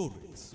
[0.00, 0.54] Torres.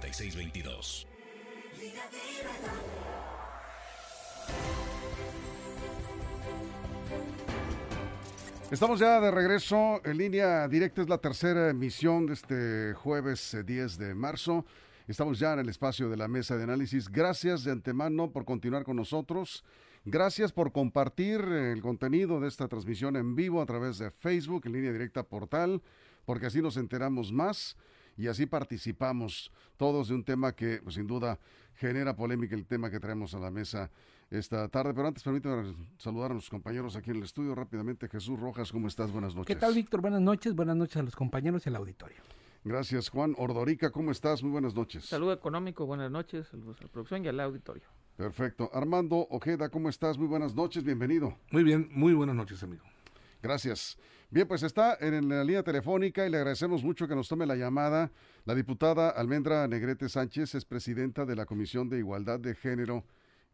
[0.00, 1.06] 6622.
[8.70, 13.98] Estamos ya de regreso en línea directa, es la tercera emisión de este jueves 10
[13.98, 14.66] eh, de marzo.
[15.06, 17.08] Estamos ya en el espacio de la mesa de análisis.
[17.08, 19.64] Gracias de antemano por continuar con nosotros.
[20.04, 24.72] Gracias por compartir el contenido de esta transmisión en vivo a través de Facebook, en
[24.72, 25.82] línea directa portal,
[26.26, 27.76] porque así nos enteramos más
[28.18, 31.38] y así participamos todos de un tema que pues, sin duda
[31.74, 33.90] genera polémica el tema que traemos a la mesa
[34.28, 34.92] esta tarde.
[34.92, 38.08] Pero antes permítame saludar a los compañeros aquí en el estudio rápidamente.
[38.08, 39.12] Jesús Rojas, ¿cómo estás?
[39.12, 39.54] Buenas noches.
[39.54, 40.00] ¿Qué tal, Víctor?
[40.00, 40.54] Buenas noches.
[40.54, 42.18] Buenas noches a los compañeros y al auditorio.
[42.64, 43.34] Gracias, Juan.
[43.38, 44.42] Ordorica, ¿cómo estás?
[44.42, 45.06] Muy buenas noches.
[45.06, 47.84] Saludo económico, buenas noches a la producción y al auditorio.
[48.16, 48.68] Perfecto.
[48.74, 50.18] Armando Ojeda, ¿cómo estás?
[50.18, 51.38] Muy buenas noches, bienvenido.
[51.52, 52.82] Muy bien, muy buenas noches, amigo.
[53.40, 53.96] Gracias.
[54.30, 57.56] Bien, pues está en la línea telefónica y le agradecemos mucho que nos tome la
[57.56, 58.10] llamada.
[58.44, 63.04] La diputada Almendra Negrete Sánchez es presidenta de la Comisión de Igualdad de Género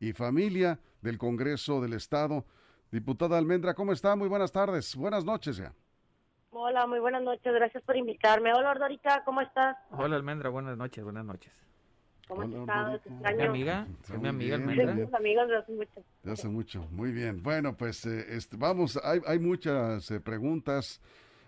[0.00, 2.46] y Familia del Congreso del Estado.
[2.90, 4.16] Diputada Almendra, ¿cómo está?
[4.16, 4.96] Muy buenas tardes.
[4.96, 5.74] Buenas noches ya.
[6.48, 7.52] Hola, muy buenas noches.
[7.52, 8.54] Gracias por invitarme.
[8.54, 9.76] Hola, Ordorita, ¿cómo estás?
[9.90, 10.48] Hola, Almendra.
[10.48, 11.52] Buenas noches, buenas noches.
[12.34, 13.00] ¿Cómo estás?
[13.36, 13.86] ¿Mi amiga?
[14.20, 14.58] mi amiga?
[14.58, 16.04] Somos amigos de hace mucho.
[16.22, 17.42] De hace mucho, muy bien.
[17.42, 21.00] Bueno, pues eh, este, vamos, hay, hay muchas eh, preguntas,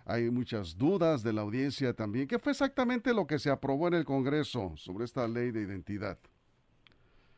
[0.05, 2.29] hay muchas dudas de la audiencia también.
[2.29, 6.19] ¿Qué fue exactamente lo que se aprobó en el Congreso sobre esta ley de identidad?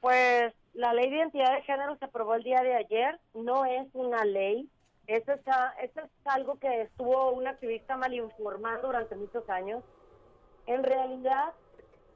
[0.00, 3.88] Pues la ley de identidad de género se aprobó el día de ayer, no es
[3.94, 4.68] una ley,
[5.06, 5.40] eso es,
[5.82, 9.82] eso es algo que estuvo un activista mal informado durante muchos años.
[10.66, 11.52] En realidad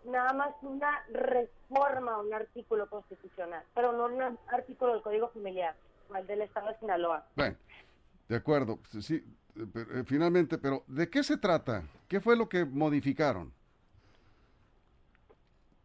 [0.05, 5.75] nada más una reforma a un artículo constitucional, pero no un artículo del Código Familiar,
[6.15, 7.27] el del Estado de Sinaloa.
[7.37, 7.57] Bueno,
[8.29, 9.25] de acuerdo, sí,
[9.57, 11.83] eh, finalmente, pero ¿de qué se trata?
[12.09, 13.53] ¿Qué fue lo que modificaron?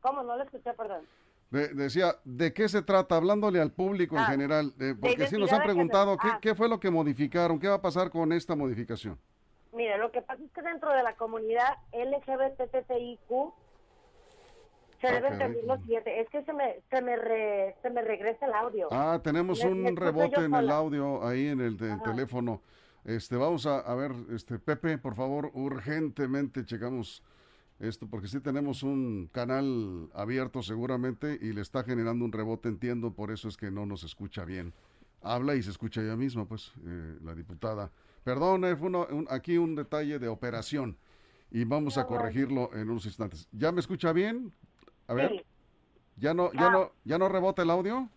[0.02, 0.24] ¿Cómo?
[0.24, 1.06] No lo escuché, perdón.
[1.50, 3.16] decía, ¿de qué se trata?
[3.16, 6.40] Hablándole al público en ah, general, eh, porque si nos han preguntado, ¿qué, ah.
[6.42, 7.60] ¿qué fue lo que modificaron?
[7.60, 9.20] ¿Qué va a pasar con esta modificación?
[9.74, 13.54] Mira, lo que pasa es que dentro de la comunidad LGBTTIQ
[15.02, 17.16] se debe entender lo siguiente, es que se me, se me,
[17.82, 18.88] se me regresa el audio.
[18.92, 22.62] Ah, tenemos un rebote en el audio ahí en el, teléfono.
[23.04, 27.24] Este, vamos a, a, ver, este, Pepe, por favor, urgentemente checamos
[27.80, 33.14] esto, porque sí tenemos un canal abierto seguramente y le está generando un rebote, entiendo,
[33.14, 34.74] por eso es que no nos escucha bien.
[35.22, 37.92] Habla y se escucha ella misma, pues, eh, la diputada.
[38.24, 38.90] Perdón, eh, fue
[39.30, 40.98] aquí un detalle de operación
[41.52, 43.48] y vamos a corregirlo en unos instantes.
[43.52, 44.54] ¿Ya me escucha bien?
[45.08, 45.46] A ver.
[46.18, 46.70] ¿Ya no, ya, ah.
[46.70, 48.10] no, ¿Ya no rebota el audio?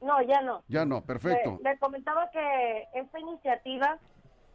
[0.00, 0.62] No, ya no.
[0.68, 1.58] Ya no, perfecto.
[1.62, 3.98] Le, comentaba que esta iniciativa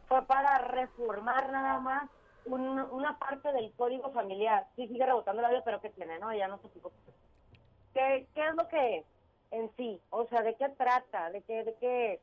[0.08, 2.10] fue para reformar nada más
[2.46, 4.66] una parte del código familiar.
[4.76, 6.18] Sí, sigue rebotando el audio, pero ¿qué tiene?
[6.18, 7.12] No, ya no se preocupe.
[7.94, 9.04] ¿Qué, ¿Qué es lo que
[9.50, 10.00] en sí?
[10.10, 11.30] O sea, ¿de qué trata?
[11.30, 12.20] ¿De qué, de qué?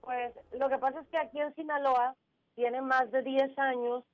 [0.00, 2.14] Pues lo que pasa es que aquí en Sinaloa
[2.54, 4.04] tiene más de 10 años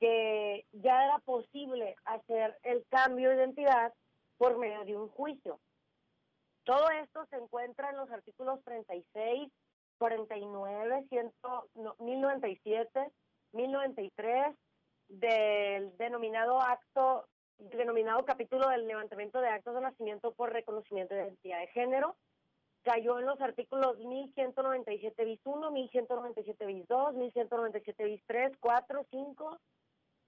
[0.00, 3.92] que ya era posible hacer el cambio de identidad
[4.38, 5.60] por medio de un juicio.
[6.64, 9.52] Todo esto se encuentra en los artículos 36,
[9.98, 11.32] 49, 100,
[11.98, 13.12] 1097,
[13.52, 14.56] 1093
[15.08, 17.26] del denominado acto,
[17.58, 22.16] denominado capítulo del levantamiento de actos de nacimiento por reconocimiento de identidad de género.
[22.82, 29.58] Cayó en los artículos 1197 bis 1, 1197 bis 2, 1197 bis 3, 4, 5,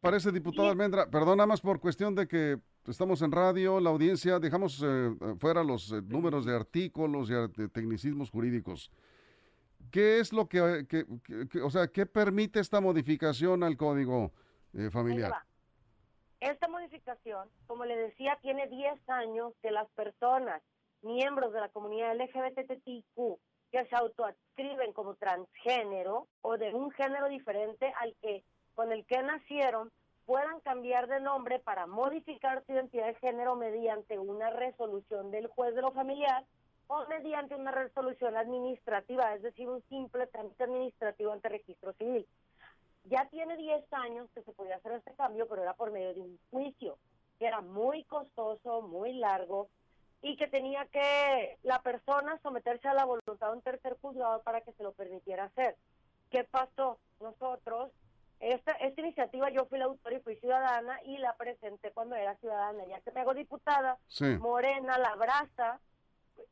[0.02, 2.58] Parece, diputado Almendra, perdón, nada más por cuestión de que
[2.88, 7.68] estamos en radio, la audiencia, dejamos eh, fuera los eh, números de artículos y de
[7.68, 8.90] tecnicismos jurídicos.
[9.92, 11.06] ¿Qué es lo que,
[11.62, 14.32] o sea, qué permite esta modificación al código
[14.74, 15.34] eh, familiar?
[16.40, 20.62] Esta modificación, como le decía, tiene 10 años que las personas,
[21.02, 23.38] miembros de la comunidad LGBTQ,
[23.70, 28.42] que se autoadscriben como transgénero o de un género diferente al que
[28.74, 29.90] con el que nacieron
[30.26, 35.74] puedan cambiar de nombre para modificar su identidad de género mediante una resolución del juez
[35.74, 36.44] de lo familiar
[36.86, 42.26] o mediante una resolución administrativa, es decir, un simple trámite administrativo ante registro civil.
[43.04, 46.20] ya tiene 10 años que se podía hacer este cambio, pero era por medio de
[46.20, 46.98] un juicio,
[47.38, 49.68] que era muy costoso, muy largo,
[50.22, 54.60] y que tenía que la persona someterse a la voluntad de un tercer juzgado para
[54.60, 55.76] que se lo permitiera hacer.
[56.30, 56.98] ¿Qué pasó?
[57.20, 57.90] Nosotros,
[58.42, 62.36] esta, esta iniciativa yo fui la autora y fui ciudadana y la presenté cuando era
[62.36, 62.84] ciudadana.
[62.86, 64.24] Ya que me hago diputada, Sí.
[64.38, 65.80] Morena la abraza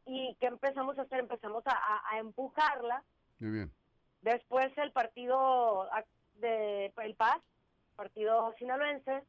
[0.07, 1.19] y ¿qué empezamos a hacer?
[1.21, 3.03] Empezamos a, a- a empujarla.
[3.41, 3.73] Muy bien.
[4.23, 5.89] Después el partido
[6.35, 7.41] de el PAS,
[7.97, 9.23] partido sinaloense,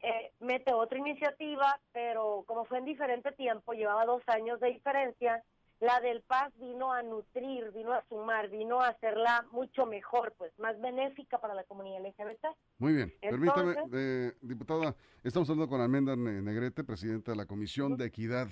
[0.00, 5.42] eh, mete otra iniciativa, pero como fue en diferente tiempo, llevaba dos años de diferencia,
[5.80, 10.52] la del PAS vino a nutrir, vino a sumar, vino a hacerla mucho mejor, pues
[10.58, 12.46] más benéfica para la comunidad LGBT.
[12.78, 13.12] Muy bien.
[13.20, 18.06] Permítame, Entonces- eh, diputada, estamos hablando con Almendra Ne- Negrete, presidenta de la Comisión de
[18.06, 18.48] Equidad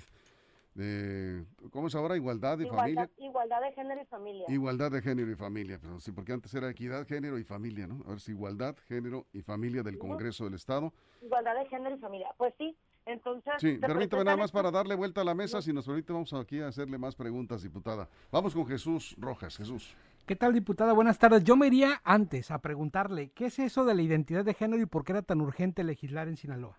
[0.73, 2.15] de, ¿cómo es ahora?
[2.15, 3.09] Igualdad y Familia.
[3.09, 4.45] Igualdad, igualdad de género y familia.
[4.47, 7.95] Igualdad de género y familia, pero sí, porque antes era equidad, género y familia, ¿no?
[8.05, 10.93] Ahora es igualdad, género y familia del Congreso del Estado.
[11.21, 12.29] Igualdad de género y familia.
[12.37, 12.77] Pues sí,
[13.07, 13.53] entonces...
[13.57, 16.59] Sí, permítame nada más para darle vuelta a la mesa, si nos permite, vamos aquí
[16.59, 18.07] a hacerle más preguntas, diputada.
[18.31, 19.95] Vamos con Jesús Rojas, Jesús.
[20.25, 20.91] ¿Qué tal, diputada?
[20.91, 21.45] Buenas tardes.
[21.45, 24.85] Yo me iría antes a preguntarle, ¿qué es eso de la identidad de género y
[24.85, 26.77] por qué era tan urgente legislar en Sinaloa?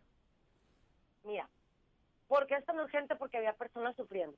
[1.24, 1.48] Mira,
[2.26, 3.16] ¿por qué es tan urgente?
[3.16, 4.36] Porque había personas sufriendo.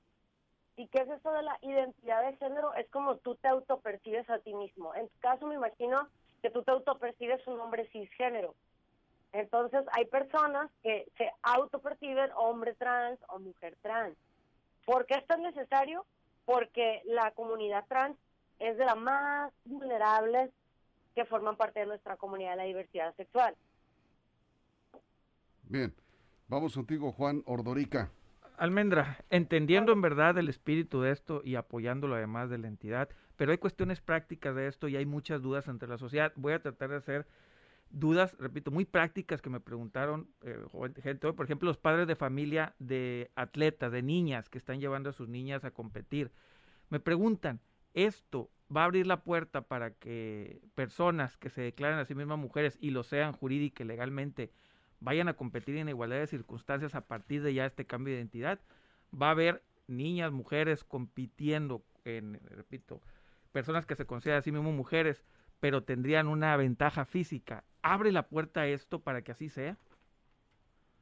[0.76, 2.72] ¿Y qué es eso de la identidad de género?
[2.74, 4.94] Es como tú te autopercibes a ti mismo.
[4.94, 6.08] En tu caso, me imagino
[6.40, 8.54] que tú te autopercibes un hombre cisgénero.
[9.32, 14.16] Entonces, hay personas que se autoperciben hombre trans o mujer trans.
[14.84, 16.04] ¿Por qué es tan necesario?
[16.44, 18.16] Porque la comunidad trans
[18.58, 20.50] es de las más vulnerables
[21.14, 23.56] que forman parte de nuestra comunidad de la diversidad sexual.
[25.64, 25.94] Bien,
[26.48, 28.10] vamos contigo, Juan Ordorica.
[28.56, 33.52] Almendra, entendiendo en verdad el espíritu de esto y apoyándolo además de la entidad, pero
[33.52, 36.32] hay cuestiones prácticas de esto y hay muchas dudas entre la sociedad.
[36.36, 37.26] Voy a tratar de hacer
[37.90, 40.58] dudas, repito, muy prácticas que me preguntaron eh,
[41.02, 45.12] gente, por ejemplo, los padres de familia de atletas, de niñas que están llevando a
[45.12, 46.30] sus niñas a competir.
[46.88, 47.60] Me preguntan,
[47.94, 52.38] ¿esto va a abrir la puerta para que personas que se declaren a sí mismas
[52.38, 54.52] mujeres y lo sean jurídica y legalmente
[55.00, 58.60] vayan a competir en igualdad de circunstancias a partir de ya este cambio de identidad?
[59.12, 63.00] Va a haber niñas, mujeres compitiendo en, repito,
[63.50, 65.24] personas que se consideran a sí mismas mujeres,
[65.58, 67.64] pero tendrían una ventaja física.
[67.82, 69.76] ¿Abre la puerta a esto para que así sea?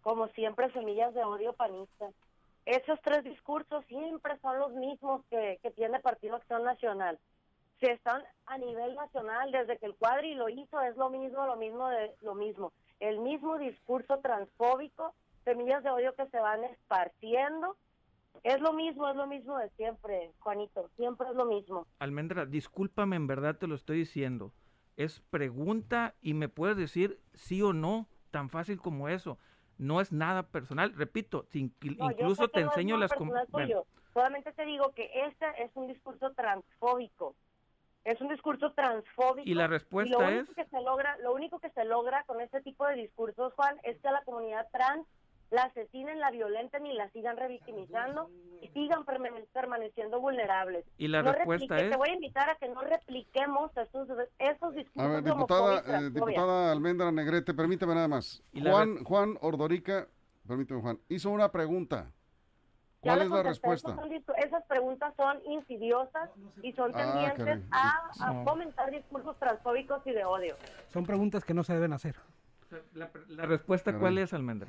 [0.08, 2.14] como siempre, semillas de odio panistas.
[2.64, 7.19] Esos tres discursos siempre son los mismos que, que tiene Partido Acción Nacional.
[7.78, 11.56] Se están a nivel nacional, desde que el cuadri lo hizo, es lo mismo, lo
[11.56, 12.72] mismo, de, lo mismo.
[13.00, 15.14] El mismo discurso transfóbico,
[15.44, 17.76] semillas de odio que se van esparciendo.
[18.44, 21.86] Es lo mismo, es lo mismo de siempre, Juanito, siempre es lo mismo.
[21.98, 24.52] Almendra, discúlpame, en verdad te lo estoy diciendo.
[24.98, 29.38] Es pregunta y me puedes decir sí o no, tan fácil como eso.
[29.78, 30.92] No es nada personal.
[30.96, 33.12] Repito, No, incluso te no enseño las...
[33.16, 33.86] bueno, tuyo.
[34.12, 37.36] Solamente te digo que este es un discurso transfóbico.
[38.02, 39.48] Es un discurso transfóbico.
[39.48, 40.56] Y la lo respuesta único es...
[40.56, 44.00] que se logra, lo único que se logra con este tipo de discursos, Juan, es
[44.00, 45.06] que a la comunidad trans
[45.50, 48.28] la asesinen, la violenten y la sigan revictimizando
[48.60, 50.84] y sigan permane- permaneciendo vulnerables.
[50.98, 51.90] Y la No respuesta replique- es...
[51.90, 54.08] Te voy a invitar a que no repliquemos esos,
[54.38, 58.42] esos discursos A ver, diputada, eh, diputada Almendra Negrete, permítame nada más.
[58.52, 60.06] Y Juan, Juan Ordorica,
[60.46, 62.10] permíteme Juan, hizo una pregunta.
[63.00, 63.96] ¿Cuál es la respuesta?
[64.38, 66.31] esas preguntas son insidiosas
[66.62, 68.44] y son Ah, tendientes a, a No.
[68.44, 70.56] fomentar discursos transfóbicos y de odio.
[70.88, 72.17] Son preguntas que no se deben hacer.
[72.94, 74.00] La, la respuesta Caray.
[74.00, 74.69] cuál es, Almendra?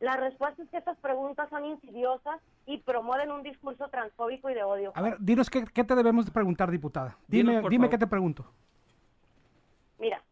[0.00, 4.62] La respuesta es que estas preguntas son insidiosas y promueven un discurso transfóbico y de
[4.62, 4.92] odio.
[4.94, 7.16] A ver, dinos qué, qué te debemos de preguntar, diputada.
[7.26, 7.90] Dime, Dinos, dime favor.
[7.90, 8.44] qué te pregunto.
[9.98, 10.22] Mira,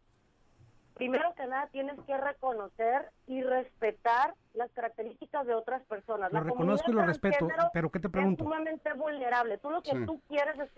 [0.93, 6.31] primero que nada tienes que reconocer y respetar las características de otras personas.
[6.31, 8.43] Lo La reconozco y lo respeto, pero ¿qué te Es pregunto?
[8.45, 9.57] sumamente vulnerable.
[9.57, 10.05] Tú lo que Sí.
[10.05, 10.75] tú quieres es que